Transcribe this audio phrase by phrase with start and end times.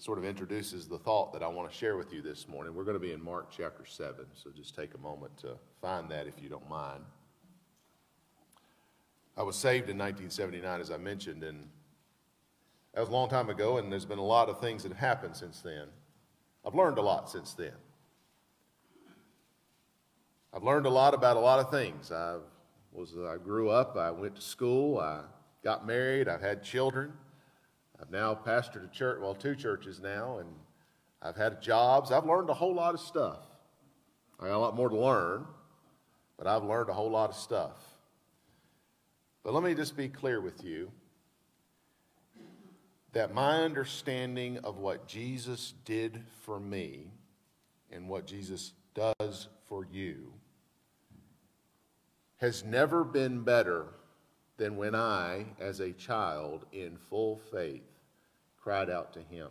[0.00, 2.74] sort of introduces the thought that I want to share with you this morning.
[2.74, 6.08] We're going to be in Mark chapter 7, so just take a moment to find
[6.08, 7.04] that if you don't mind.
[9.36, 11.68] I was saved in 1979, as I mentioned, and
[12.94, 14.98] that was a long time ago, and there's been a lot of things that have
[14.98, 15.88] happened since then.
[16.66, 17.74] I've learned a lot since then.
[20.54, 22.10] I've learned a lot about a lot of things.
[22.10, 22.38] I
[22.92, 25.20] was I grew up, I went to school, I
[25.62, 27.12] got married, I've had children.
[28.00, 30.48] I've now pastored a church, well, two churches now, and
[31.20, 32.10] I've had jobs.
[32.10, 33.44] I've learned a whole lot of stuff.
[34.38, 35.46] I got a lot more to learn,
[36.38, 37.76] but I've learned a whole lot of stuff.
[39.42, 40.90] But let me just be clear with you
[43.12, 47.10] that my understanding of what Jesus did for me
[47.90, 50.32] and what Jesus does for you
[52.38, 53.86] has never been better
[54.56, 57.89] than when I, as a child in full faith,
[58.60, 59.48] cried out to him.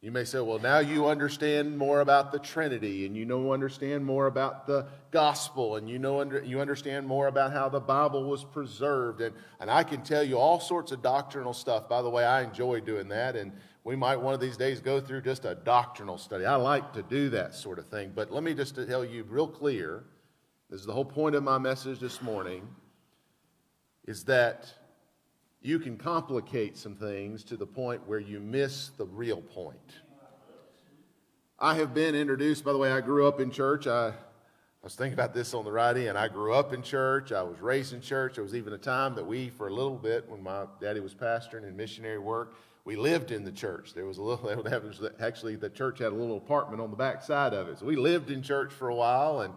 [0.00, 4.06] You may say, well, now you understand more about the Trinity and you know understand
[4.06, 8.22] more about the gospel and you know under, you understand more about how the Bible
[8.30, 9.20] was preserved.
[9.20, 11.88] And, and I can tell you all sorts of doctrinal stuff.
[11.88, 13.34] By the way, I enjoy doing that.
[13.34, 13.50] And
[13.82, 16.44] we might one of these days go through just a doctrinal study.
[16.44, 18.12] I like to do that sort of thing.
[18.14, 20.04] But let me just tell you real clear
[20.70, 22.68] this is the whole point of my message this morning
[24.06, 24.72] is that
[25.60, 29.94] you can complicate some things to the point where you miss the real point.
[31.58, 33.88] I have been introduced, by the way, I grew up in church.
[33.88, 34.14] I, I
[34.84, 36.16] was thinking about this on the ride end.
[36.16, 37.32] I grew up in church.
[37.32, 38.36] I was raised in church.
[38.36, 41.14] There was even a time that we, for a little bit, when my daddy was
[41.14, 42.54] pastoring in missionary work,
[42.84, 43.92] we lived in the church.
[43.92, 44.64] There was a little,
[45.20, 47.80] actually, the church had a little apartment on the back side of it.
[47.80, 49.52] So we lived in church for a while, and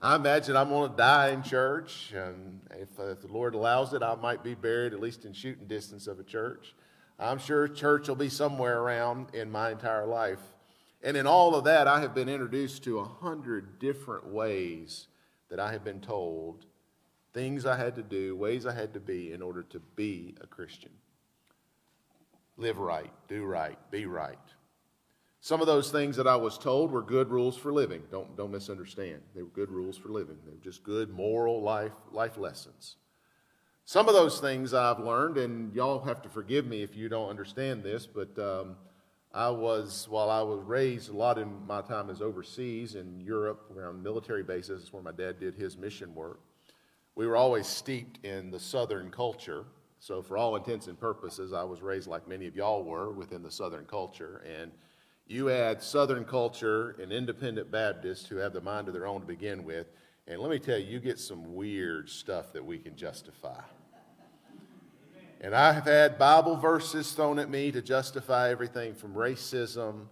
[0.00, 3.92] I imagine I'm going to die in church, and if, uh, if, the Lord allows
[3.94, 6.76] it, I might be buried at least in shooting distance of a church.
[7.18, 10.38] I'm sure church will be somewhere around in my entire life.
[11.02, 15.08] And in all of that, I have been introduced to a hundred different ways
[15.48, 16.66] that I have been told
[17.34, 20.46] things I had to do, ways I had to be in order to be a
[20.46, 20.92] Christian.
[22.56, 24.38] Live right, do right, be right.
[25.40, 28.02] Some of those things that I was told were good rules for living.
[28.10, 29.22] Don't, don't misunderstand.
[29.34, 30.36] They were good rules for living.
[30.44, 32.96] They were just good moral life, life lessons.
[33.84, 37.30] Some of those things I've learned, and y'all have to forgive me if you don't
[37.30, 38.76] understand this, but um,
[39.32, 43.70] I was, while I was raised, a lot in my time as overseas in Europe
[43.74, 44.92] around military bases.
[44.92, 46.40] Where my dad did his mission work.
[47.14, 49.64] We were always steeped in the Southern culture.
[50.00, 53.42] So, for all intents and purposes, I was raised like many of y'all were within
[53.42, 54.42] the Southern culture.
[54.46, 54.70] And
[55.28, 59.26] you add Southern culture and independent Baptists who have the mind of their own to
[59.26, 59.86] begin with,
[60.26, 63.60] and let me tell you, you get some weird stuff that we can justify.
[65.40, 70.06] And I have had Bible verses thrown at me to justify everything from racism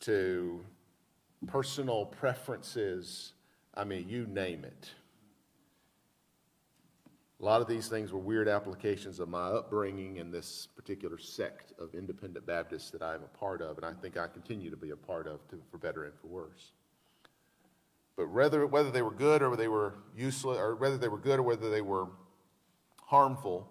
[0.00, 0.64] to
[1.46, 3.32] personal preferences.
[3.74, 4.90] I mean, you name it.
[7.40, 11.72] A lot of these things were weird applications of my upbringing in this particular sect
[11.78, 14.76] of independent Baptists that I am a part of, and I think I continue to
[14.76, 15.38] be a part of,
[15.70, 16.72] for better and for worse.
[18.16, 21.38] But whether, whether they were good or they were useless, or whether they were good
[21.38, 22.08] or whether they were
[23.06, 23.68] harmful,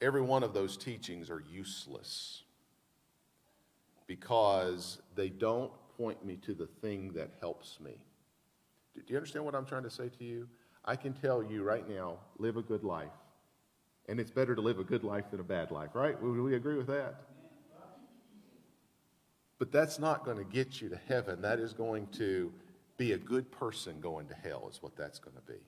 [0.00, 2.44] every one of those teachings are useless
[4.06, 7.96] because they don't point me to the thing that helps me.
[8.94, 10.48] Do you understand what I'm trying to say to you?
[10.84, 13.08] I can tell you right now live a good life.
[14.06, 16.20] And it's better to live a good life than a bad life, right?
[16.20, 17.22] Would we agree with that?
[19.58, 21.40] But that's not going to get you to heaven.
[21.40, 22.52] That is going to
[22.98, 25.58] be a good person going to hell, is what that's going to be.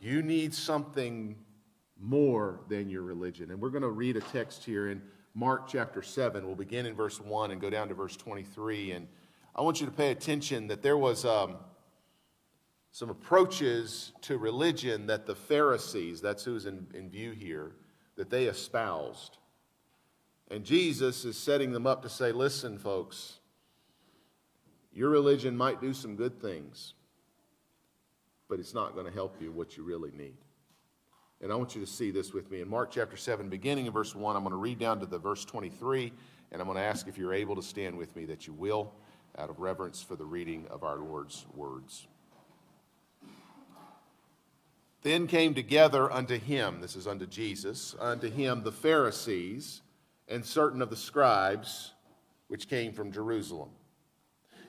[0.00, 1.34] You need something
[1.98, 3.50] more than your religion.
[3.50, 5.02] And we're going to read a text here in
[5.34, 6.46] Mark chapter 7.
[6.46, 8.92] We'll begin in verse 1 and go down to verse 23.
[8.92, 9.08] And
[9.56, 11.24] I want you to pay attention that there was.
[11.24, 11.56] Um,
[12.96, 17.72] some approaches to religion that the Pharisees, that's who's in, in view here,
[18.16, 19.36] that they espoused.
[20.50, 23.40] And Jesus is setting them up to say, listen, folks,
[24.94, 26.94] your religion might do some good things,
[28.48, 30.38] but it's not going to help you what you really need.
[31.42, 33.92] And I want you to see this with me in Mark chapter 7, beginning in
[33.92, 34.36] verse 1.
[34.36, 36.14] I'm going to read down to the verse 23,
[36.50, 38.94] And I'm going to ask if you're able to stand with me that you will,
[39.36, 42.08] out of reverence for the reading of our Lord's words.
[45.06, 49.82] Then came together unto him, this is unto Jesus, unto him the Pharisees
[50.26, 51.92] and certain of the scribes
[52.48, 53.68] which came from Jerusalem.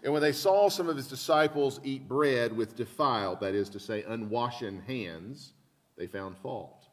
[0.03, 3.79] And when they saw some of his disciples eat bread with defiled, that is to
[3.79, 5.53] say, unwashen hands,
[5.97, 6.87] they found fault.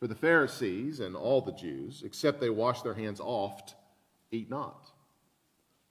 [0.00, 3.76] For the Pharisees and all the Jews, except they wash their hands oft,
[4.32, 4.90] eat not,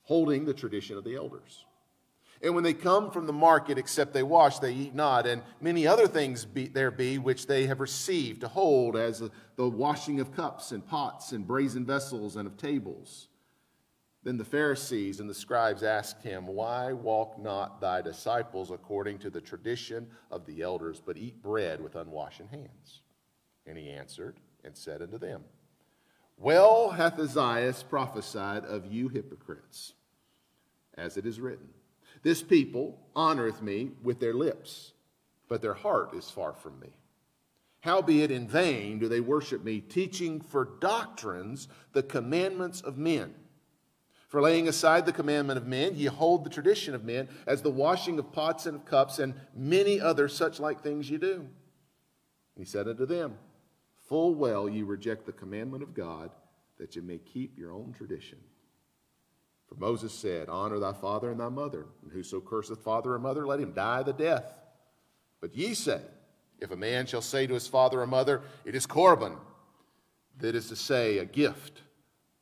[0.01, 1.63] holding the tradition of the elders.
[2.43, 5.25] And when they come from the market, except they wash, they eat not.
[5.25, 9.23] And many other things be, there be which they have received to hold, as
[9.55, 13.29] the washing of cups and pots and brazen vessels and of tables.
[14.23, 19.29] Then the Pharisees and the scribes asked him, Why walk not thy disciples according to
[19.29, 23.01] the tradition of the elders, but eat bread with unwashen hands?
[23.65, 25.43] And he answered and said unto them,
[26.37, 29.93] Well hath Isaiah prophesied of you hypocrites,
[30.97, 31.69] as it is written.
[32.23, 34.93] This people honoreth me with their lips,
[35.49, 36.89] but their heart is far from me.
[37.81, 43.35] Howbeit in vain do they worship me, teaching for doctrines the commandments of men.
[44.29, 47.69] For laying aside the commandment of men, ye hold the tradition of men, as the
[47.69, 51.49] washing of pots and of cups, and many other such like things ye do.
[52.55, 53.37] He said unto them,
[54.07, 56.31] Full well ye reject the commandment of God,
[56.77, 58.39] that ye may keep your own tradition.
[59.67, 63.45] For Moses said, Honor thy father and thy mother, and whoso curseth father or mother,
[63.47, 64.53] let him die the death.
[65.41, 66.01] But ye say,
[66.59, 69.37] If a man shall say to his father or mother, It is Corban,
[70.39, 71.81] that is to say, a gift.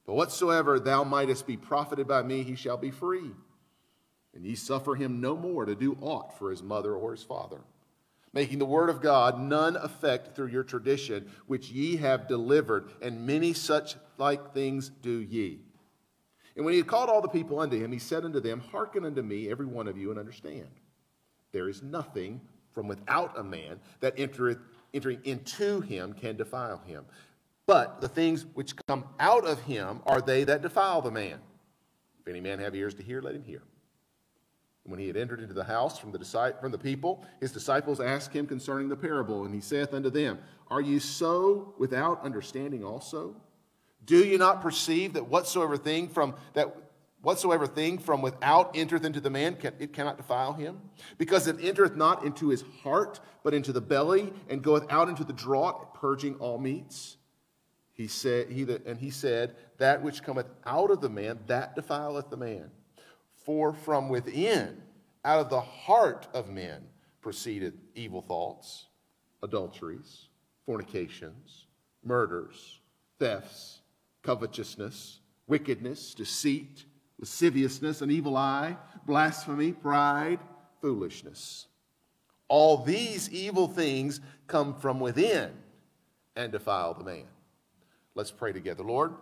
[0.06, 3.32] But whatsoever thou mightest be profited by me, he shall be free.
[4.34, 7.62] And ye suffer him no more to do aught for his mother or his father,
[8.34, 13.26] making the word of God none effect through your tradition, which ye have delivered, and
[13.26, 15.60] many such like things do ye.
[16.56, 19.06] And when he had called all the people unto him, he said unto them, Hearken
[19.06, 20.68] unto me, every one of you, and understand.
[21.52, 22.42] There is nothing
[22.74, 24.60] from without a man that entereth,
[24.94, 27.06] entering into him can defile him.
[27.66, 31.40] But the things which come out of him are they that defile the man.
[32.20, 33.64] If any man have ears to hear, let him hear.
[34.84, 38.34] when he had entered into the house from the, from the people, his disciples asked
[38.34, 40.40] him concerning the parable, and he saith unto them,
[40.70, 43.36] Are you so without understanding also?
[44.06, 46.76] Do you not perceive that whatsoever thing from that
[47.22, 50.82] whatsoever thing from without entereth into the man, it cannot defile him?
[51.18, 55.24] Because it entereth not into his heart, but into the belly, and goeth out into
[55.24, 57.18] the draught, purging all meats.
[57.94, 61.76] He said, he that, and he said, That which cometh out of the man, that
[61.76, 62.72] defileth the man.
[63.46, 64.82] For from within,
[65.24, 66.84] out of the heart of men,
[67.22, 68.88] proceeded evil thoughts,
[69.44, 70.30] adulteries,
[70.66, 71.68] fornications,
[72.04, 72.80] murders,
[73.20, 73.81] thefts
[74.24, 76.86] covetousness, wickedness, deceit,
[77.20, 80.40] lasciviousness, an evil eye, blasphemy, pride,
[80.82, 81.68] foolishness.
[82.48, 85.52] All these evil things come from within
[86.36, 87.26] and defile the man.
[88.16, 88.84] Let's pray together.
[88.84, 89.14] Lord,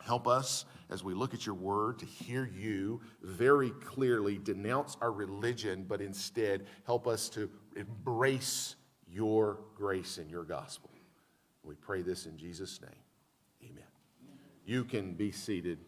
[0.00, 5.12] help us as we look at your word to hear you very clearly denounce our
[5.12, 8.74] religion, but instead help us to embrace
[9.06, 10.90] your grace and your gospel.
[11.62, 12.90] We pray this in Jesus' name.
[14.70, 15.78] You can be seated.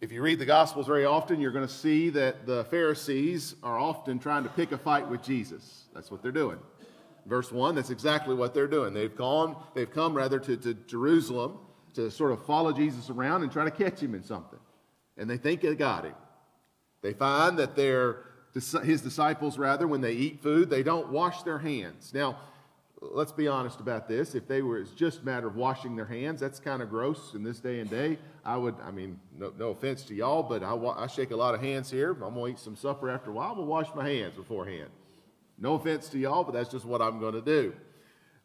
[0.00, 3.78] If you read the Gospels very often, you're going to see that the Pharisees are
[3.78, 5.84] often trying to pick a fight with Jesus.
[5.94, 6.58] That's what they're doing.
[7.26, 8.92] Verse 1, that's exactly what they're doing.
[8.92, 11.58] They've gone, they've come rather to, to Jerusalem
[11.94, 14.58] to sort of follow Jesus around and try to catch him in something.
[15.16, 16.16] And they think they got him.
[17.02, 18.24] They find that they're
[18.82, 22.12] his disciples, rather, when they eat food, they don't wash their hands.
[22.12, 22.38] Now,
[23.12, 24.34] let's be honest about this.
[24.34, 26.40] If they were, it's just a matter of washing their hands.
[26.40, 28.18] That's kind of gross in this day and day.
[28.44, 31.54] I would, I mean, no, no offense to y'all, but I, I shake a lot
[31.54, 32.12] of hands here.
[32.12, 33.50] I'm going to eat some supper after a while.
[33.50, 34.90] I'm going to wash my hands beforehand.
[35.58, 37.74] No offense to y'all, but that's just what I'm going to do.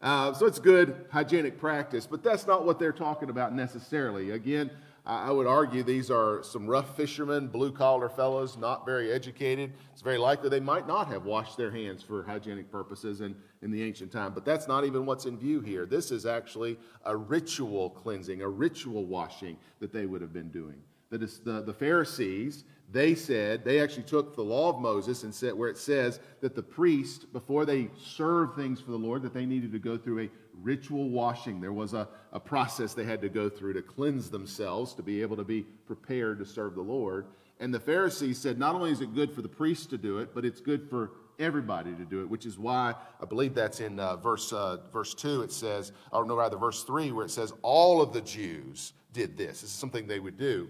[0.01, 4.31] Uh, so it's good hygienic practice, but that's not what they're talking about necessarily.
[4.31, 4.71] Again,
[5.09, 9.73] I would argue these are some rough fishermen, blue collar fellows, not very educated.
[9.91, 13.71] It's very likely they might not have washed their hands for hygienic purposes in, in
[13.71, 15.87] the ancient time, but that's not even what's in view here.
[15.87, 20.75] This is actually a ritual cleansing, a ritual washing that they would have been doing.
[21.09, 25.33] That is the, the Pharisees, they said, they actually took the law of Moses and
[25.33, 29.33] said, where it says that the priest, before they served things for the Lord, that
[29.33, 30.29] they needed to go through a
[30.61, 31.61] ritual washing.
[31.61, 35.21] There was a, a process they had to go through to cleanse themselves, to be
[35.21, 37.27] able to be prepared to serve the Lord.
[37.59, 40.33] And the Pharisees said, not only is it good for the priests to do it,
[40.33, 43.99] but it's good for everybody to do it, which is why I believe that's in
[43.99, 45.43] uh, verse, uh, verse 2.
[45.43, 49.37] It says, or no, rather, verse 3, where it says, All of the Jews did
[49.37, 49.61] this.
[49.61, 50.69] This is something they would do.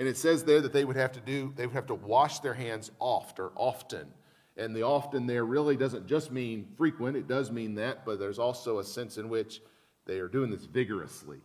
[0.00, 2.38] And it says there that they would have to do, they would have to wash
[2.38, 4.06] their hands oft or often.
[4.56, 8.38] And the often there really doesn't just mean frequent, it does mean that, but there's
[8.38, 9.60] also a sense in which
[10.06, 11.42] they are doing this vigorously.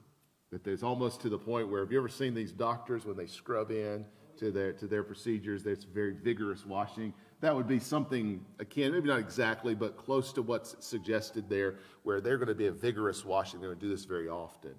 [0.52, 3.26] That there's almost to the point where, have you ever seen these doctors when they
[3.26, 4.06] scrub in
[4.38, 5.62] to their, to their procedures?
[5.62, 7.14] There's very vigorous washing.
[7.42, 12.22] That would be something akin, maybe not exactly, but close to what's suggested there, where
[12.22, 13.60] they're going to be a vigorous washing.
[13.60, 14.76] They're going to do this very often.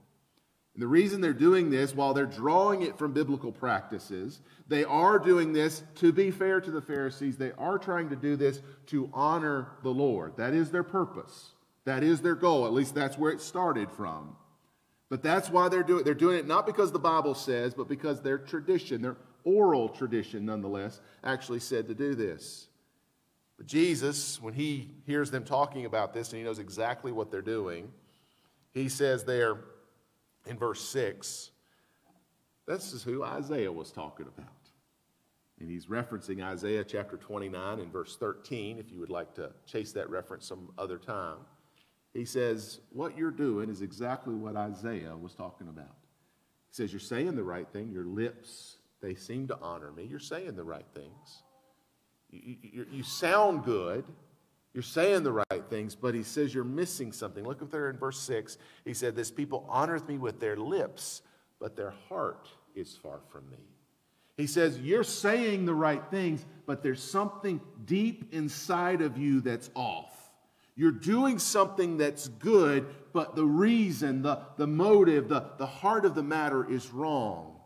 [0.76, 5.18] And the reason they're doing this, while they're drawing it from biblical practices, they are
[5.18, 7.38] doing this to be fair to the Pharisees.
[7.38, 10.36] They are trying to do this to honor the Lord.
[10.36, 11.52] That is their purpose.
[11.86, 12.66] That is their goal.
[12.66, 14.36] At least that's where it started from.
[15.08, 16.04] But that's why they're doing it.
[16.04, 20.44] They're doing it not because the Bible says, but because their tradition, their oral tradition
[20.44, 22.68] nonetheless, actually said to do this.
[23.56, 27.40] But Jesus, when he hears them talking about this and he knows exactly what they're
[27.40, 27.90] doing,
[28.74, 29.56] he says there,
[30.46, 31.50] in verse 6.
[32.66, 34.52] This is who Isaiah was talking about.
[35.58, 39.92] And he's referencing Isaiah chapter 29 and verse 13, if you would like to chase
[39.92, 41.38] that reference some other time.
[42.12, 45.96] He says, What you're doing is exactly what Isaiah was talking about.
[46.68, 47.90] He says, You're saying the right thing.
[47.90, 50.04] Your lips, they seem to honor me.
[50.04, 51.42] You're saying the right things.
[52.30, 54.04] You, you, you sound good.
[54.76, 57.42] You're saying the right things, but he says you're missing something.
[57.46, 58.58] Look up there in verse 6.
[58.84, 61.22] He said, This people honoreth me with their lips,
[61.58, 63.56] but their heart is far from me.
[64.36, 69.70] He says, You're saying the right things, but there's something deep inside of you that's
[69.74, 70.12] off.
[70.74, 76.14] You're doing something that's good, but the reason, the, the motive, the, the heart of
[76.14, 77.60] the matter is wrong.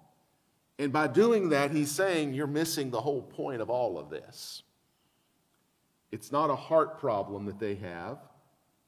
[0.78, 4.62] And by doing that, he's saying you're missing the whole point of all of this.
[6.12, 8.18] It's not a heart problem that they have,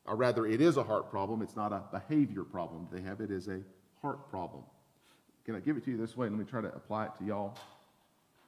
[0.05, 1.43] or rather, it is a heart problem.
[1.43, 3.61] It's not a behavior problem they have, it is a
[4.01, 4.65] heart problem.
[5.45, 6.29] Can I give it to you this way?
[6.29, 7.57] Let me try to apply it to y'all.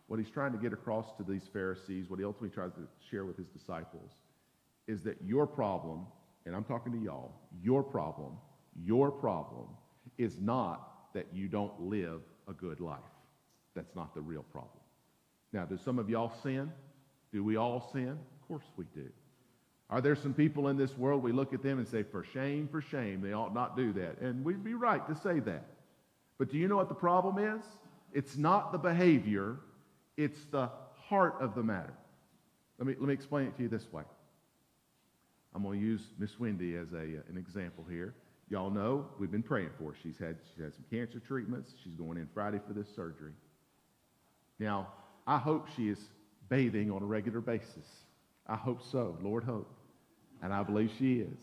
[0.06, 3.24] What he's trying to get across to these Pharisees, what he ultimately tries to share
[3.24, 4.12] with his disciples,
[4.86, 6.06] is that your problem,
[6.44, 8.36] and I'm talking to y'all, your problem,
[8.82, 9.66] your problem
[10.18, 12.98] is not that you don't live a good life.
[13.74, 14.70] That's not the real problem.
[15.52, 16.70] Now, do some of y'all sin?
[17.32, 18.18] Do we all sin?
[18.44, 19.08] Of course we do.
[19.88, 22.68] Are there some people in this world we look at them and say, for shame,
[22.70, 24.20] for shame, they ought not do that?
[24.20, 25.64] And we'd be right to say that.
[26.36, 27.64] But do you know what the problem is?
[28.12, 29.56] It's not the behavior,
[30.18, 30.68] it's the
[31.08, 31.94] heart of the matter.
[32.78, 34.02] Let me, let me explain it to you this way.
[35.54, 38.14] I'm going to use Miss Wendy as a, uh, an example here.
[38.50, 39.96] Y'all know we've been praying for her.
[40.02, 41.72] She's had, she's had some cancer treatments.
[41.82, 43.32] She's going in Friday for this surgery.
[44.58, 44.88] Now,
[45.26, 45.98] I hope she is
[46.50, 47.86] bathing on a regular basis.
[48.46, 49.16] I hope so.
[49.22, 49.70] Lord, hope.
[50.42, 51.38] And I believe she is.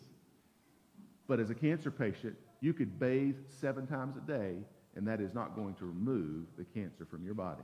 [1.28, 4.58] But as a cancer patient, you could bathe seven times a day,
[4.96, 7.64] and that is not going to remove the cancer from your body.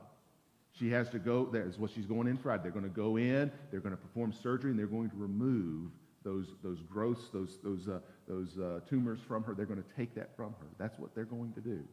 [0.80, 2.64] She has to go, that is what she's going in Friday.
[2.64, 5.92] They're going to go in, they're going to perform surgery, and they're going to remove
[6.24, 9.54] those, those growths, those, those, uh, those uh, tumors from her.
[9.54, 10.68] They're going to take that from her.
[10.78, 11.84] That's what they're going to do.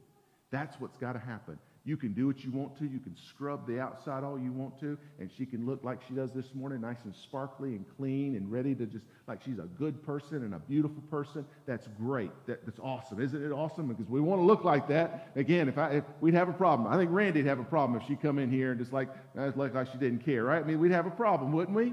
[0.51, 1.59] That's what's got to happen.
[1.87, 2.85] You can do what you want to.
[2.85, 6.15] You can scrub the outside all you want to, and she can look like she
[6.15, 9.69] does this morning, nice and sparkly and clean and ready to just, like she's a
[9.79, 11.45] good person and a beautiful person.
[11.67, 12.31] That's great.
[12.47, 13.21] That, that's awesome.
[13.21, 13.89] Isn't it awesome?
[13.89, 15.29] Because we want to look like that.
[15.37, 16.91] Again, if, I, if we'd have a problem.
[16.91, 19.53] I think Randy'd have a problem if she come in here and just like, uh,
[19.55, 20.63] like, like she didn't care, right?
[20.63, 21.93] I mean, we'd have a problem, wouldn't we?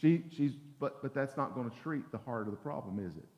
[0.00, 3.14] She, she's, but, but that's not going to treat the heart of the problem, is
[3.18, 3.28] it?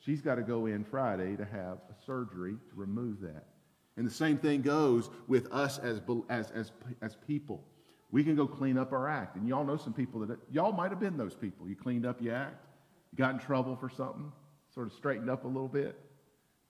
[0.00, 3.44] She's got to go in Friday to have a surgery to remove that.
[3.96, 6.72] And the same thing goes with us as, as, as,
[7.02, 7.62] as people.
[8.10, 9.36] We can go clean up our act.
[9.36, 11.68] And y'all know some people that, y'all might have been those people.
[11.68, 12.64] You cleaned up your act,
[13.10, 14.32] you got in trouble for something,
[14.74, 15.98] sort of straightened up a little bit.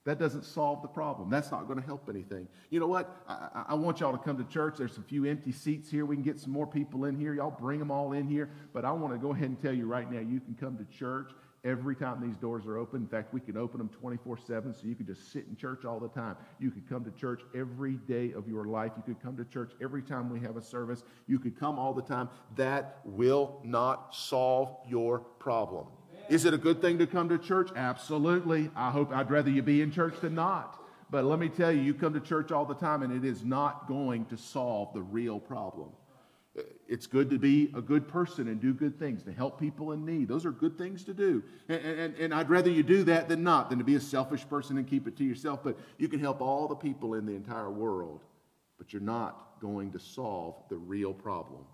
[0.05, 1.29] That doesn't solve the problem.
[1.29, 2.49] That's not going to help anything.
[2.69, 3.23] You know what?
[3.25, 4.75] I, I, want y'all to come to church.
[4.77, 6.05] There's a few empty seats here.
[6.05, 7.33] We can get some more people in here.
[7.33, 8.49] Y'all bring them all in here.
[8.73, 10.83] But I want to go ahead and tell you right now you can come to
[10.97, 11.31] church
[11.63, 13.01] every time these doors are open.
[13.01, 15.85] In fact, we can open them 24 7 so you can just sit in church
[15.85, 16.35] all the time.
[16.59, 18.91] You could come to church every day of your life.
[18.97, 21.03] You could come to church every time we have a service.
[21.27, 22.29] You could come all the time.
[22.55, 25.87] That will not solve your problem.
[26.29, 27.69] Is it a good thing to come to church?
[27.75, 28.69] Absolutely.
[28.75, 30.79] I hope I'd rather you be in church than not.
[31.09, 33.43] But let me tell you, you come to church all the time and it is
[33.43, 35.89] not going to solve the real problem.
[36.57, 39.91] Uh, it's good to be a good person and do good things, to help people
[39.91, 40.27] in need.
[40.27, 41.43] Those are good things to do.
[41.67, 44.47] And, and, and, I'd rather you do that than not, than to be a selfish
[44.47, 45.61] person and keep it to yourself.
[45.63, 48.21] But you can help all the people in the entire world,
[48.77, 51.65] but you're not going to solve the real problem.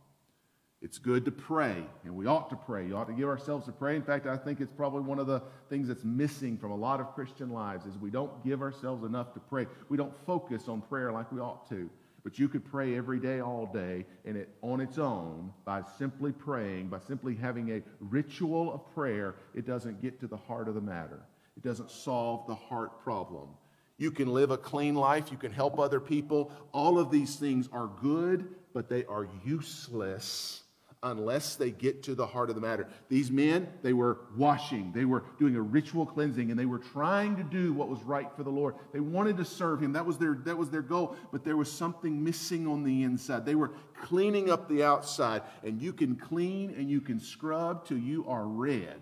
[0.82, 2.88] It's good to pray, and we ought to pray.
[2.88, 3.98] You ought to give ourselves to pray.
[3.98, 7.02] In fact, I think it's probably one of the things that's missing from a lot
[7.02, 9.68] of Christian lives is we don't give ourselves enough to pray.
[9.90, 11.90] We don't focus on prayer like we ought to.
[12.24, 16.32] But you could pray every day, all day, and it on its own, by simply
[16.32, 20.76] praying, by simply having a ritual of prayer, it doesn't get to the heart of
[20.76, 21.22] the matter.
[21.56, 23.50] It doesn't solve the heart problem.
[23.98, 25.32] You can live a clean life.
[25.32, 26.52] You can help other people.
[26.74, 30.64] All of these things are good, but they are useless
[31.02, 32.88] unless they get to the heart of the matter.
[33.08, 37.38] These men, they were washing, they were doing a ritual cleansing, and they were trying
[37.38, 38.76] to do what was right for the Lord.
[38.92, 39.94] They wanted to serve Him.
[39.94, 43.46] That was their, that was their goal, but there was something missing on the inside.
[43.46, 48.00] They were cleaning up the outside, and you can clean and you can scrub till
[48.00, 49.02] you are red.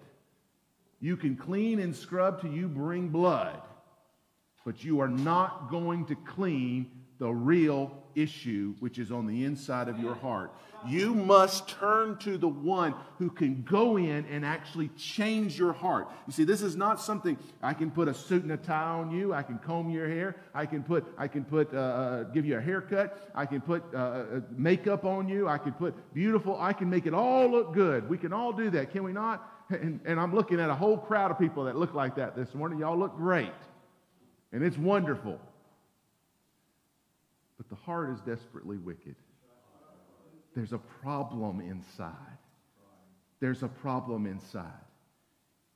[1.00, 3.62] You can clean and scrub till you bring blood,
[4.66, 9.88] but you are not going to clean the real issue which is on the inside
[9.88, 10.52] of your heart.
[10.86, 16.10] You must turn to the one who can go in and actually change your heart.
[16.28, 19.12] You see, this is not something I can put a suit and a tie on
[19.12, 19.34] you.
[19.34, 20.36] I can comb your hair.
[20.54, 23.30] I can put, I can put, uh, uh give you a haircut.
[23.34, 25.48] I can put uh, uh, makeup on you.
[25.48, 26.58] I can put beautiful.
[26.60, 28.08] I can make it all look good.
[28.08, 29.54] We can all do that, can we not?
[29.70, 32.54] And, and I'm looking at a whole crowd of people that look like that this
[32.56, 32.80] morning.
[32.80, 33.52] Y'all look great,
[34.54, 35.40] and it's wonderful.
[37.58, 39.16] But the heart is desperately wicked.
[40.56, 42.14] There's a problem inside.
[43.40, 44.66] There's a problem inside.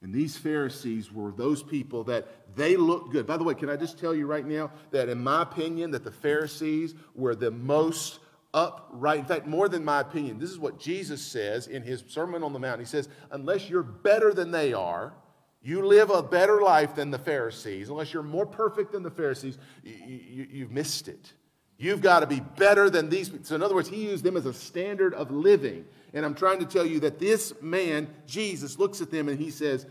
[0.01, 3.27] And these Pharisees were those people that they looked good.
[3.27, 6.03] By the way, can I just tell you right now that in my opinion that
[6.03, 8.19] the Pharisees were the most
[8.53, 9.19] upright.
[9.19, 12.53] In fact, more than my opinion, this is what Jesus says in his Sermon on
[12.53, 12.79] the Mount.
[12.79, 15.13] He says, unless you're better than they are,
[15.61, 19.57] you live a better life than the Pharisees, unless you're more perfect than the Pharisees,
[19.83, 21.33] you, have you, missed it.
[21.81, 23.31] You've got to be better than these.
[23.41, 25.83] So, in other words, he used them as a standard of living.
[26.13, 29.49] And I'm trying to tell you that this man, Jesus, looks at them and he
[29.49, 29.87] says,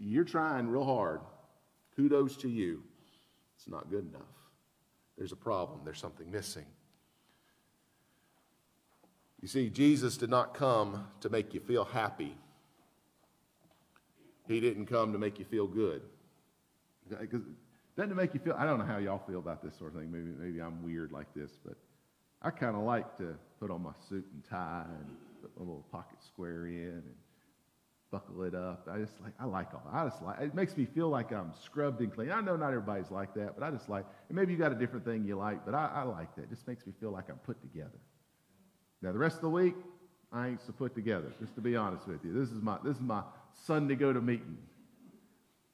[0.00, 1.20] You're trying real hard.
[1.94, 2.82] Kudos to you.
[3.56, 4.22] It's not good enough.
[5.16, 6.66] There's a problem, there's something missing.
[9.40, 12.36] You see, Jesus did not come to make you feel happy,
[14.48, 16.02] He didn't come to make you feel good.
[17.98, 18.54] Doesn't it make you feel?
[18.56, 20.12] I don't know how y'all feel about this sort of thing.
[20.12, 21.74] Maybe, maybe I'm weird like this, but
[22.40, 25.84] I kind of like to put on my suit and tie and put a little
[25.90, 27.14] pocket square in and
[28.12, 28.86] buckle it up.
[28.88, 29.82] I just like I like all.
[29.92, 32.30] I just like it makes me feel like I'm scrubbed and clean.
[32.30, 34.06] I know not everybody's like that, but I just like.
[34.28, 36.42] And maybe you got a different thing you like, but I, I like that.
[36.42, 37.98] It just makes me feel like I'm put together.
[39.02, 39.74] Now the rest of the week,
[40.32, 41.32] I ain't so put together.
[41.40, 43.24] Just to be honest with you, this is my this is my
[43.66, 44.56] Sunday go to meeting.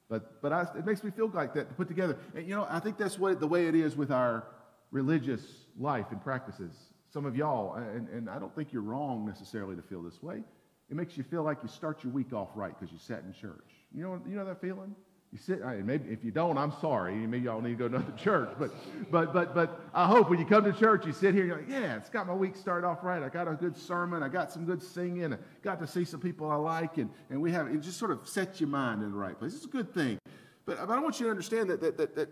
[0.09, 2.17] But, but I, it makes me feel like that to put together.
[2.35, 4.45] And, you know, I think that's what, the way it is with our
[4.91, 5.41] religious
[5.79, 6.75] life and practices.
[7.11, 10.43] Some of y'all, and, and I don't think you're wrong necessarily to feel this way.
[10.89, 13.33] It makes you feel like you start your week off right because you sat in
[13.33, 13.71] church.
[13.93, 14.93] You know, you know that feeling?
[15.35, 17.13] You sit, maybe if you don't, I'm sorry.
[17.13, 18.51] Maybe y'all need to go to another church.
[18.57, 18.71] But,
[19.11, 21.69] but, but, but I hope when you come to church, you sit here, you're like,
[21.69, 23.21] yeah, it's got my week started off right.
[23.21, 24.23] I got a good sermon.
[24.23, 25.33] I got some good singing.
[25.33, 26.99] I got to see some people I like.
[26.99, 29.53] And, and we have, it just sort of sets your mind in the right place.
[29.53, 30.19] It's a good thing.
[30.65, 32.29] But, but I want you to understand that, that, that, that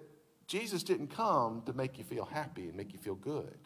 [0.48, 3.58] Jesus didn't come to make you feel happy and make you feel good.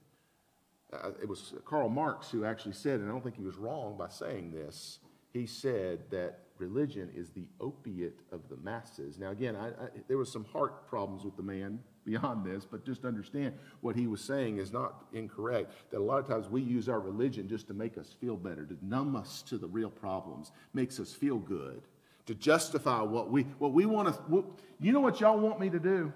[0.92, 3.98] Uh, it was Karl Marx who actually said, and I don't think he was wrong
[4.00, 4.98] by saying this,
[5.32, 9.18] he said that religion is the opiate of the masses.
[9.18, 12.86] Now, again, I, I, there was some heart problems with the man beyond this, but
[12.86, 15.74] just understand what he was saying is not incorrect.
[15.92, 18.66] That a lot of times we use our religion just to make us feel better,
[18.66, 21.82] to numb us to the real problems, makes us feel good,
[22.26, 24.46] to justify what we what we want to.
[24.80, 26.12] You know what y'all want me to do,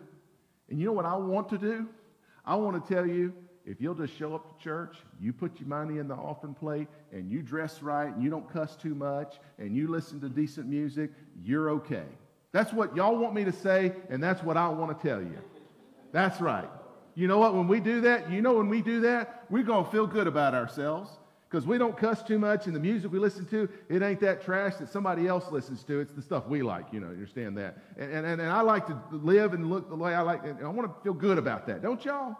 [0.70, 1.90] and you know what I want to do.
[2.46, 3.34] I want to tell you
[3.66, 6.88] if you'll just show up to church, you put your money in the offering plate,
[7.12, 10.68] and you dress right, and you don't cuss too much, and you listen to decent
[10.68, 11.12] music,
[11.44, 12.06] you're okay.
[12.52, 15.38] That's what y'all want me to say, and that's what I want to tell you.
[16.12, 16.70] That's right.
[17.16, 17.54] You know what?
[17.54, 20.28] When we do that, you know when we do that, we're going to feel good
[20.28, 21.10] about ourselves
[21.50, 24.42] because we don't cuss too much, and the music we listen to, it ain't that
[24.42, 26.00] trash that somebody else listens to.
[26.00, 27.78] It's the stuff we like, you know, understand that.
[27.98, 30.70] And, and, and I like to live and look the way I like, and I
[30.70, 31.82] want to feel good about that.
[31.82, 32.38] Don't y'all?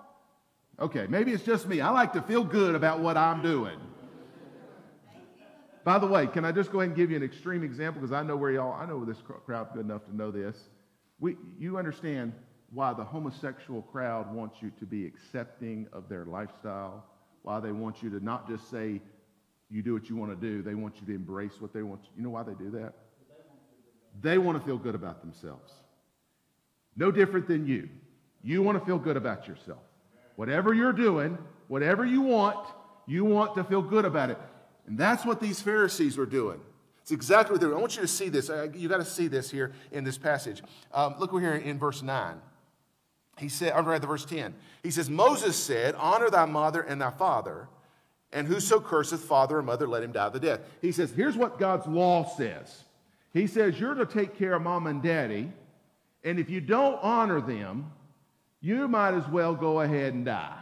[0.82, 1.80] Okay, maybe it's just me.
[1.80, 3.78] I like to feel good about what I'm doing.
[5.84, 8.02] By the way, can I just go ahead and give you an extreme example?
[8.02, 10.58] Because I know where y'all, I know this crowd good enough to know this.
[11.20, 12.34] We, you understand
[12.72, 17.06] why the homosexual crowd wants you to be accepting of their lifestyle,
[17.44, 19.02] why they want you to not just say
[19.70, 22.02] you do what you want to do, they want you to embrace what they want.
[22.18, 22.94] You know why they do that?
[24.20, 25.72] They want to feel good about themselves.
[26.96, 27.88] No different than you.
[28.44, 29.80] You want to feel good about yourself.
[30.36, 32.58] Whatever you're doing, whatever you want,
[33.08, 34.38] you want to feel good about it.
[34.88, 36.60] And that's what these Pharisees were doing.
[37.02, 37.76] It's exactly what they're.
[37.76, 38.50] I want you to see this.
[38.76, 40.62] You got to see this here in this passage.
[40.94, 42.36] Um, look over here in verse 9.
[43.38, 44.54] He said, I'm read the verse 10.
[44.84, 47.68] He says, Moses said, Honor thy mother and thy father,
[48.32, 50.60] and whoso curseth father or mother, let him die the death.
[50.82, 52.84] He says, Here's what God's law says.
[53.34, 55.52] He says, You're to take care of mom and daddy,
[56.24, 57.92] and if you don't honor them,
[58.62, 60.58] you might as well go ahead and die.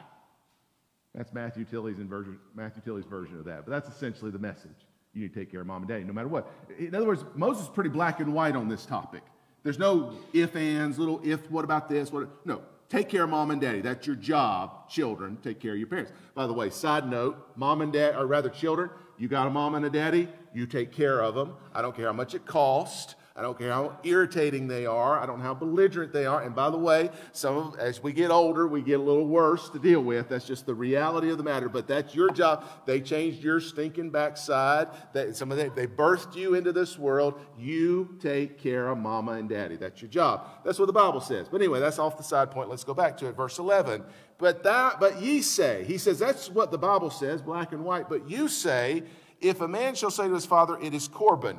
[1.14, 3.66] That's Matthew Tilley's, version, Matthew Tilley's version of that.
[3.66, 4.72] But that's essentially the message.
[5.14, 6.50] You need to take care of mom and daddy, no matter what.
[6.78, 9.24] In other words, Moses is pretty black and white on this topic.
[9.64, 12.12] There's no if ands, little if, what about this?
[12.12, 13.82] What, no, take care of mom and daddy.
[13.82, 15.38] That's your job, children.
[15.44, 16.12] Take care of your parents.
[16.36, 19.76] By the way, side note, mom and dad, or rather children, you got a mom
[19.76, 21.56] and a daddy, you take care of them.
[21.74, 23.16] I don't care how much it costs.
[23.40, 25.18] I don't care how irritating they are.
[25.18, 26.42] I don't know how belligerent they are.
[26.42, 29.70] And by the way, some of, as we get older, we get a little worse
[29.70, 30.28] to deal with.
[30.28, 31.70] That's just the reality of the matter.
[31.70, 32.66] But that's your job.
[32.86, 34.90] They changed your stinking backside.
[35.14, 37.40] They, some of they, they birthed you into this world.
[37.58, 39.78] You take care of mama and daddy.
[39.78, 40.46] That's your job.
[40.66, 41.48] That's what the Bible says.
[41.48, 42.70] But anyway, that's off the side point.
[42.70, 43.38] Let's go back to it.
[43.38, 44.04] Verse 11.
[44.38, 48.10] But that, but ye say, he says, that's what the Bible says, black and white.
[48.10, 49.04] But you say,
[49.40, 51.58] if a man shall say to his father, it is Corban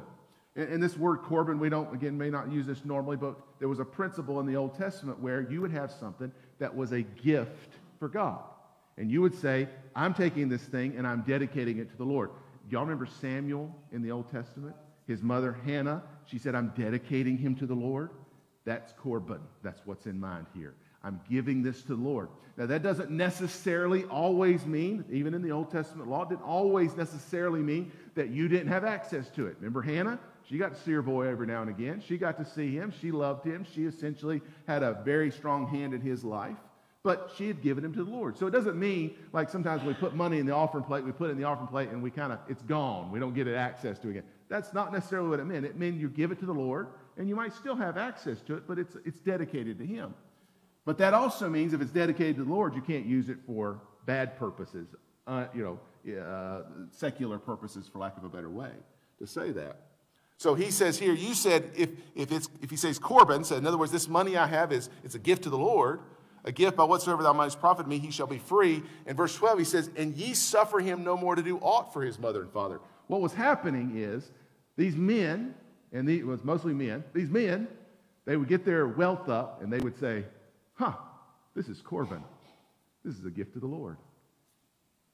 [0.60, 3.78] and this word Corban, we don't, again, may not use this normally, but there was
[3.78, 7.74] a principle in the Old Testament where you would have something that was a gift
[7.98, 8.40] for God.
[8.96, 12.30] And you would say, I'm taking this thing and I'm dedicating it to the Lord.
[12.68, 14.74] Y'all remember Samuel in the Old Testament?
[15.06, 18.10] His mother, Hannah, she said, I'm dedicating him to the Lord.
[18.64, 19.40] That's Corban.
[19.62, 20.74] That's what's in mind here.
[21.02, 22.28] I'm giving this to the Lord.
[22.56, 26.94] Now, that doesn't necessarily always mean, even in the Old Testament law, it didn't always
[26.94, 29.56] necessarily mean that you didn't have access to it.
[29.58, 30.18] Remember Hannah?
[30.50, 32.02] She got to see her boy every now and again.
[32.04, 32.92] She got to see him.
[33.00, 33.64] She loved him.
[33.72, 36.56] She essentially had a very strong hand in his life,
[37.04, 38.36] but she had given him to the Lord.
[38.36, 41.28] So it doesn't mean like sometimes we put money in the offering plate, we put
[41.28, 43.12] it in the offering plate, and we kind of, it's gone.
[43.12, 44.24] We don't get it access to it again.
[44.48, 45.64] That's not necessarily what it meant.
[45.64, 48.56] It meant you give it to the Lord, and you might still have access to
[48.56, 50.14] it, but it's, it's dedicated to him.
[50.84, 53.82] But that also means if it's dedicated to the Lord, you can't use it for
[54.04, 54.88] bad purposes,
[55.28, 58.72] uh, you know, uh, secular purposes, for lack of a better way
[59.20, 59.89] to say that.
[60.40, 63.66] So he says here, you said if, if, it's, if he says Corban, so in
[63.66, 66.00] other words, this money I have is it's a gift to the Lord,
[66.46, 68.82] a gift by whatsoever thou mightest profit me, he shall be free.
[69.04, 72.00] In verse 12, he says, and ye suffer him no more to do aught for
[72.00, 72.80] his mother and father.
[73.06, 74.30] What was happening is
[74.78, 75.54] these men,
[75.92, 77.68] and it was mostly men, these men,
[78.24, 80.24] they would get their wealth up and they would say,
[80.72, 80.94] huh,
[81.54, 82.24] this is Corban.
[83.04, 83.98] This is a gift to the Lord.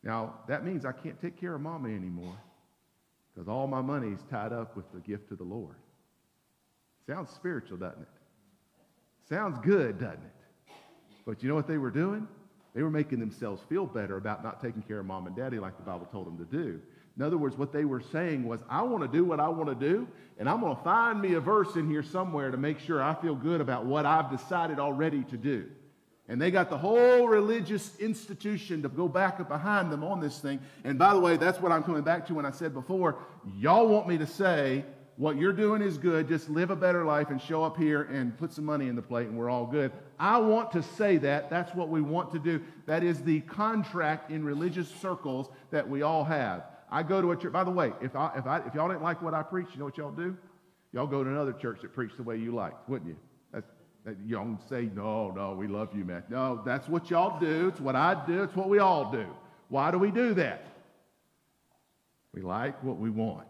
[0.05, 2.37] Now, that means I can't take care of mommy anymore
[3.37, 5.77] because all my money is tied up with the gift of the Lord.
[7.07, 8.09] Sounds spiritual, doesn't it?
[9.29, 10.73] Sounds good, doesn't it?
[11.27, 12.27] But you know what they were doing?
[12.75, 15.77] They were making themselves feel better about not taking care of mom and daddy like
[15.77, 16.81] the Bible told them to do.
[17.19, 19.69] In other words, what they were saying was, I want to do what I want
[19.69, 22.79] to do, and I'm going to find me a verse in here somewhere to make
[22.79, 25.67] sure I feel good about what I've decided already to do.
[26.29, 30.59] And they got the whole religious institution to go back behind them on this thing.
[30.83, 33.19] And by the way, that's what I'm coming back to when I said before,
[33.57, 34.85] y'all want me to say
[35.17, 38.37] what you're doing is good, just live a better life and show up here and
[38.37, 39.93] put some money in the plate and we're all good.
[40.19, 41.49] I want to say that.
[41.49, 42.61] That's what we want to do.
[42.87, 46.65] That is the contract in religious circles that we all have.
[46.91, 47.53] I go to a church.
[47.53, 49.79] By the way, if, I, if, I, if y'all didn't like what I preach, you
[49.79, 50.37] know what y'all do?
[50.93, 53.17] Y'all go to another church that preached the way you like, wouldn't you?
[54.07, 56.23] Don't say, no, no, we love you, man.
[56.29, 57.69] No, that's what y'all do.
[57.69, 58.45] It's what I do.
[58.45, 59.27] It's what we all do.
[59.69, 60.65] Why do we do that?
[62.33, 63.49] We like what we want.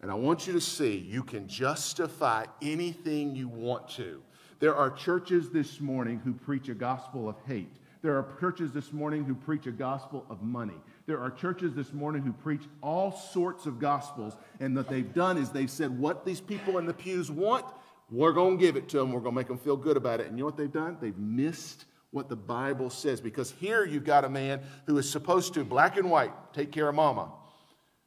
[0.00, 4.22] And I want you to see you can justify anything you want to.
[4.60, 7.72] There are churches this morning who preach a gospel of hate.
[8.02, 10.76] There are churches this morning who preach a gospel of money.
[11.06, 14.36] There are churches this morning who preach all sorts of gospels.
[14.60, 17.64] And what they've done is they've said what these people in the pews want,
[18.10, 19.12] we're going to give it to them.
[19.12, 20.26] We're going to make them feel good about it.
[20.26, 20.96] And you know what they've done?
[21.00, 23.20] They've missed what the Bible says.
[23.20, 26.88] Because here you've got a man who is supposed to, black and white, take care
[26.88, 27.32] of mama.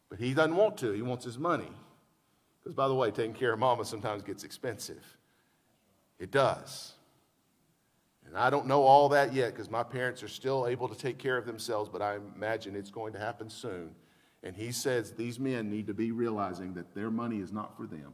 [0.09, 0.91] But he doesn't want to.
[0.91, 1.71] He wants his money.
[2.59, 5.03] Because, by the way, taking care of mama sometimes gets expensive.
[6.17, 6.93] It does.
[8.25, 11.17] And I don't know all that yet because my parents are still able to take
[11.17, 13.95] care of themselves, but I imagine it's going to happen soon.
[14.43, 17.87] And he says these men need to be realizing that their money is not for
[17.87, 18.13] them.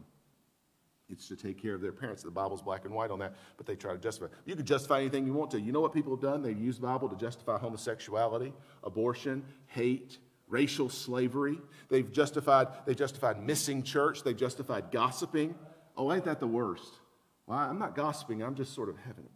[1.09, 2.23] It's to take care of their parents.
[2.23, 4.33] The Bible's black and white on that, but they try to justify.
[4.45, 5.61] You can justify anything you want to.
[5.61, 6.41] You know what people have done?
[6.41, 11.59] They've used the Bible to justify homosexuality, abortion, hate, racial slavery.
[11.89, 14.23] They've justified, they justified missing church.
[14.23, 15.55] They've justified gossiping.
[15.95, 16.93] Oh, ain't that the worst?
[17.45, 18.41] Well, I'm not gossiping.
[18.41, 19.27] I'm just sort of having.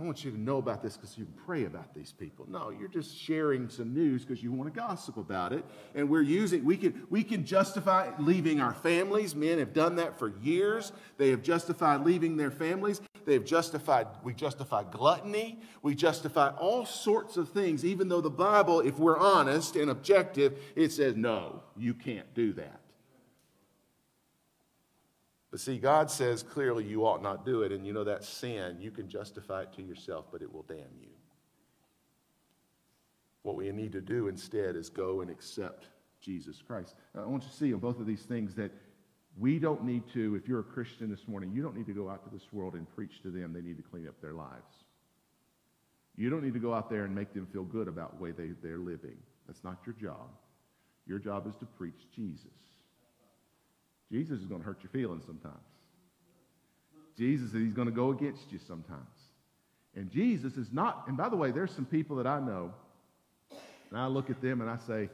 [0.00, 2.46] I want you to know about this because you pray about these people.
[2.48, 5.62] No, you're just sharing some news because you want to gossip about it.
[5.94, 9.34] And we're using, we can, we can justify leaving our families.
[9.34, 10.92] Men have done that for years.
[11.18, 13.02] They have justified leaving their families.
[13.26, 15.60] They have justified, we justify gluttony.
[15.82, 20.58] We justify all sorts of things, even though the Bible, if we're honest and objective,
[20.76, 22.79] it says, no, you can't do that.
[25.50, 28.78] But see, God says clearly you ought not do it, and you know that sin,
[28.80, 31.08] you can justify it to yourself, but it will damn you.
[33.42, 35.88] What we need to do instead is go and accept
[36.20, 36.94] Jesus Christ.
[37.16, 38.70] I want you to see on both of these things that
[39.38, 42.10] we don't need to, if you're a Christian this morning, you don't need to go
[42.10, 44.84] out to this world and preach to them they need to clean up their lives.
[46.16, 48.32] You don't need to go out there and make them feel good about the way
[48.32, 49.16] they, they're living.
[49.46, 50.28] That's not your job.
[51.06, 52.69] Your job is to preach Jesus.
[54.10, 55.56] Jesus is going to hurt your feelings sometimes.
[57.16, 59.00] Jesus, he's going to go against you sometimes.
[59.94, 62.72] And Jesus is not, and by the way, there's some people that I know,
[63.90, 65.08] and I look at them and I say,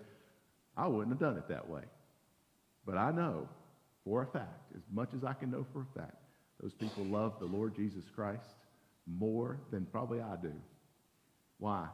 [0.76, 1.82] I wouldn't have done it that way.
[2.84, 3.48] But I know
[4.04, 6.16] for a fact, as much as I can know for a fact,
[6.62, 8.56] those people love the Lord Jesus Christ
[9.06, 10.52] more than probably I do.
[11.58, 11.86] Why?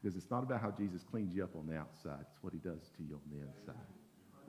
[0.00, 2.58] Because it's not about how Jesus cleans you up on the outside, it's what he
[2.58, 3.97] does to you on the inside.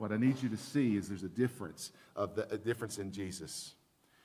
[0.00, 3.12] What I need you to see is there's a difference of the, a difference in
[3.12, 3.74] Jesus.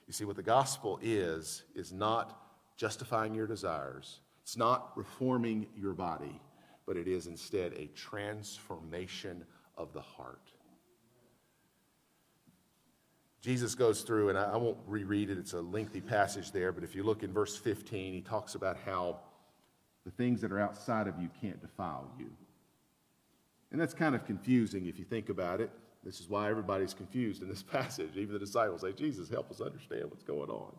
[0.08, 2.40] You see, what the gospel is, is not
[2.78, 4.22] justifying your desires.
[4.42, 6.40] It's not reforming your body,
[6.88, 9.44] but it is instead a transformation
[9.78, 10.50] of the heart.
[13.42, 16.96] Jesus goes through, and I, won't reread it, it's a lengthy passage there, but if
[16.96, 19.20] you look in verse 15, he talks about how
[20.06, 22.32] the things that are outside of you can't defile you.
[23.76, 25.70] And that's kind of confusing if you think about it.
[26.02, 28.12] This is why everybody's confused in this passage.
[28.16, 30.72] Even the disciples say, Jesus, help us understand what's going on.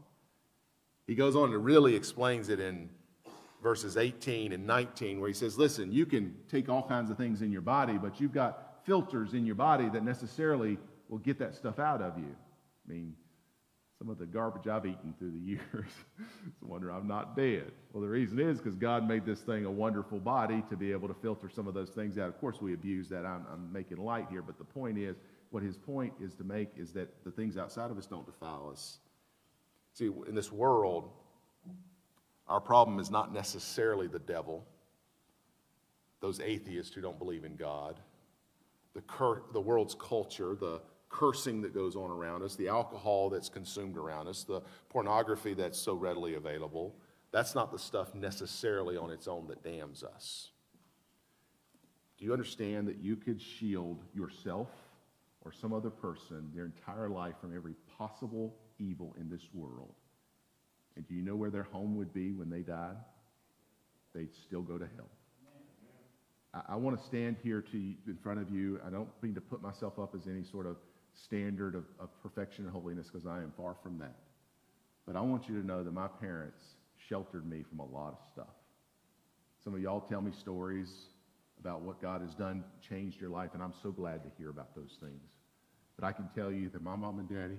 [1.06, 2.88] He goes on and really explains it in
[3.62, 7.42] verses 18 and 19, where he says, Listen, you can take all kinds of things
[7.42, 10.78] in your body, but you've got filters in your body that necessarily
[11.10, 12.34] will get that stuff out of you.
[12.88, 13.14] I mean,
[13.98, 15.60] some of the garbage I've eaten through the years.
[16.46, 17.72] it's a wonder I'm not dead.
[17.92, 21.08] Well, the reason is because God made this thing a wonderful body to be able
[21.08, 22.28] to filter some of those things out.
[22.28, 23.24] Of course, we abuse that.
[23.24, 25.16] I'm, I'm making light here, but the point is,
[25.50, 28.68] what his point is to make is that the things outside of us don't defile
[28.70, 28.98] us.
[29.94, 31.10] See, in this world,
[32.48, 34.66] our problem is not necessarily the devil,
[36.20, 38.00] those atheists who don't believe in God,
[38.94, 43.48] the, cur- the world's culture, the cursing that goes on around us, the alcohol that's
[43.48, 46.96] consumed around us, the pornography that's so readily available.
[47.32, 50.50] That's not the stuff necessarily on its own that damns us.
[52.18, 54.70] Do you understand that you could shield yourself
[55.42, 59.94] or some other person their entire life from every possible evil in this world?
[60.96, 62.96] And do you know where their home would be when they died?
[64.14, 65.10] They'd still go to hell.
[66.54, 68.80] I, I want to stand here to, in front of you.
[68.84, 70.76] I don't mean to put myself up as any sort of
[71.24, 74.16] standard of, of perfection and holiness because I am far from that.
[75.06, 76.60] But I want you to know that my parents
[77.08, 78.54] sheltered me from a lot of stuff.
[79.62, 80.90] Some of y'all tell me stories
[81.60, 84.74] about what God has done, changed your life, and I'm so glad to hear about
[84.74, 85.22] those things.
[85.98, 87.58] But I can tell you that my mom and daddy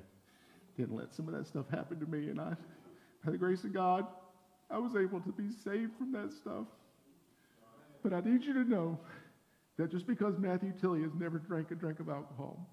[0.78, 2.56] didn't let some of that stuff happen to me, and I,
[3.26, 4.06] by the grace of God,
[4.70, 6.66] I was able to be saved from that stuff.
[8.04, 9.00] But I need you to know
[9.78, 12.70] that just because Matthew Tilley has never drank a drink of alcohol,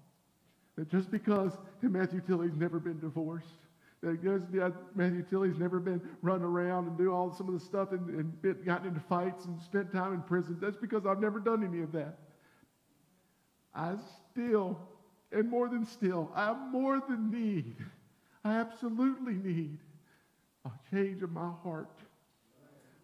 [0.75, 3.47] that just because Matthew Tilley's never been divorced,
[4.01, 8.09] that Matthew Tilley's never been run around and do all some of the stuff and,
[8.09, 11.81] and gotten into fights and spent time in prison, that's because I've never done any
[11.81, 12.19] of that.
[13.73, 13.95] I
[14.31, 14.79] still,
[15.31, 17.75] and more than still, I more than need,
[18.43, 19.79] I absolutely need
[20.65, 21.89] a change of my heart.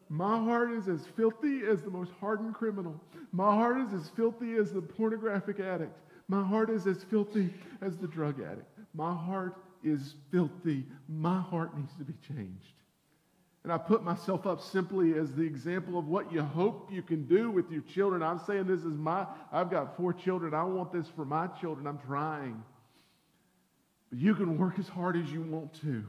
[0.10, 3.00] My heart is as filthy as the most hardened criminal.
[3.32, 5.98] My heart is as filthy as the pornographic addict.
[6.32, 8.80] My heart is as filthy as the drug addict.
[8.94, 10.86] My heart is filthy.
[11.10, 12.72] My heart needs to be changed.
[13.66, 17.28] And I put myself up simply as the example of what you hope you can
[17.28, 18.24] do with your children.
[18.24, 20.54] I'm saying this is my, I've got four children.
[20.54, 21.86] I want this for my children.
[21.86, 22.64] I'm trying.
[24.10, 26.06] But you can work as hard as you want to.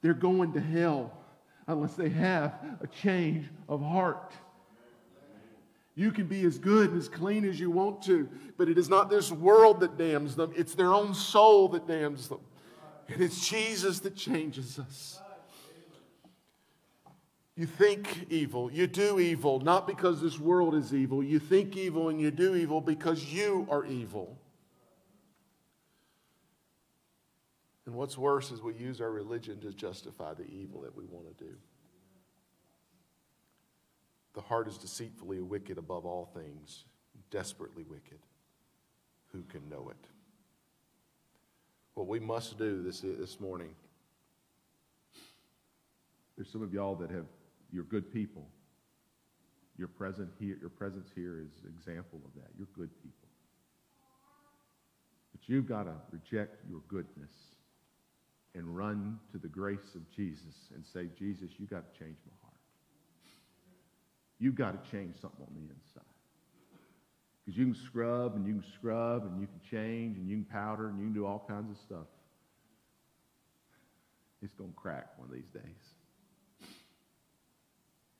[0.00, 1.12] They're going to hell
[1.66, 4.32] unless they have a change of heart.
[5.98, 8.88] You can be as good and as clean as you want to, but it is
[8.88, 12.38] not this world that damns them, it's their own soul that damns them.
[13.08, 15.20] And it's Jesus that changes us.
[17.56, 21.20] You think evil, you do evil, not because this world is evil.
[21.20, 24.38] You think evil and you do evil because you are evil.
[27.86, 31.26] And what's worse is we use our religion to justify the evil that we want
[31.36, 31.56] to do.
[34.38, 36.84] The heart is deceitfully wicked above all things,
[37.28, 38.20] desperately wicked.
[39.32, 40.08] Who can know it?
[41.94, 43.70] What we must do this, this morning.
[46.36, 47.24] There's some of y'all that have,
[47.72, 48.46] you're good people.
[49.76, 52.50] Your, present here, your presence here is an example of that.
[52.56, 53.28] You're good people.
[55.32, 57.32] But you've got to reject your goodness
[58.54, 62.37] and run to the grace of Jesus and say, Jesus, you've got to change my.
[64.38, 66.04] You've got to change something on the inside.
[67.44, 70.44] Because you can scrub and you can scrub and you can change and you can
[70.44, 72.06] powder and you can do all kinds of stuff.
[74.42, 76.68] It's going to crack one of these days.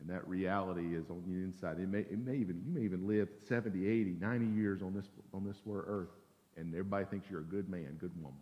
[0.01, 1.79] And that reality is on the inside.
[1.79, 5.07] It may, it may even, you may even live 70, 80, 90 years on this,
[5.35, 6.09] on this earth,
[6.57, 8.41] and everybody thinks you're a good man, good woman.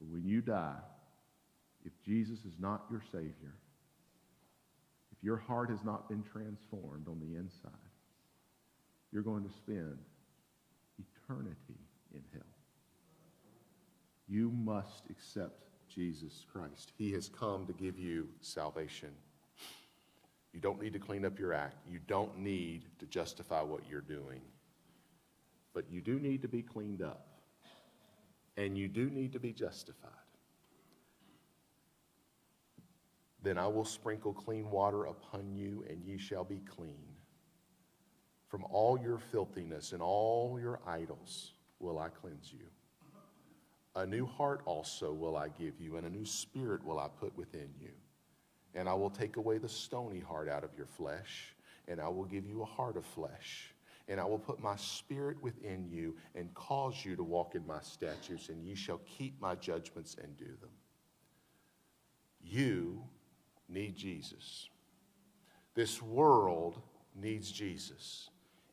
[0.00, 0.76] But when you die,
[1.84, 3.54] if Jesus is not your Savior,
[5.18, 7.72] if your heart has not been transformed on the inside,
[9.12, 9.98] you're going to spend
[10.98, 11.80] eternity
[12.14, 12.42] in hell.
[14.28, 16.92] You must accept Jesus Christ.
[16.96, 19.10] He has come to give you salvation.
[20.52, 21.76] You don't need to clean up your act.
[21.90, 24.40] You don't need to justify what you're doing.
[25.74, 27.26] But you do need to be cleaned up.
[28.56, 30.10] And you do need to be justified.
[33.42, 37.06] Then I will sprinkle clean water upon you, and ye shall be clean.
[38.48, 42.66] From all your filthiness and all your idols will I cleanse you.
[43.94, 47.36] A new heart also will I give you, and a new spirit will I put
[47.36, 47.90] within you.
[48.74, 51.54] And I will take away the stony heart out of your flesh,
[51.86, 53.74] and I will give you a heart of flesh.
[54.08, 57.80] And I will put my spirit within you and cause you to walk in my
[57.82, 60.70] statutes, and ye shall keep my judgments and do them.
[62.40, 63.02] You
[63.68, 64.68] need Jesus.
[65.74, 66.80] This world
[67.14, 68.30] needs Jesus.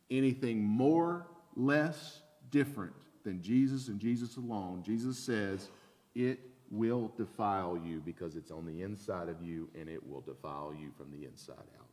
[0.10, 5.70] Anything more, less, different than Jesus and Jesus alone, Jesus says,
[6.14, 6.40] it
[6.72, 10.92] will defile you because it's on the inside of you and it will defile you
[10.98, 11.86] from the inside out.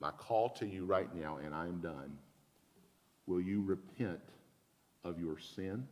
[0.00, 2.16] My call to you right now, and I'm done.
[3.26, 4.20] Will you repent
[5.04, 5.86] of your sin?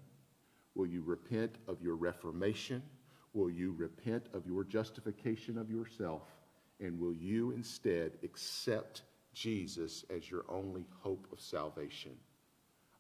[0.75, 2.83] Will you repent of your reformation?
[3.37, 6.23] Will you repent of your justification of yourself?
[6.81, 9.03] And will you instead accept
[9.35, 12.13] Jesus as your only hope of salvation?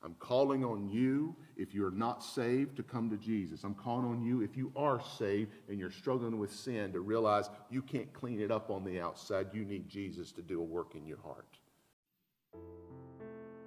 [0.05, 3.65] I'm calling on you, if you're not saved, to come to Jesus.
[3.65, 7.49] I'm calling on you, if you are saved and you're struggling with sin, to realize
[7.71, 9.47] you can't clean it up on the outside.
[9.55, 11.57] You need Jesus to do a work in your heart.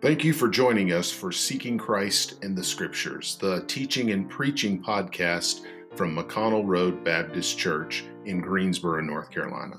[0.02, 4.82] Thank you for joining us for Seeking Christ in the Scriptures, the teaching and preaching
[4.82, 5.62] podcast
[5.96, 9.78] from McConnell Road Baptist Church in Greensboro, North Carolina.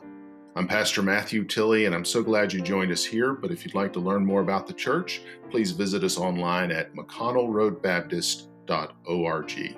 [0.56, 3.34] I'm Pastor Matthew Tilley, and I'm so glad you joined us here.
[3.34, 6.92] But if you'd like to learn more about the church, please visit us online at
[6.94, 9.76] mcconnellroadbaptist.org.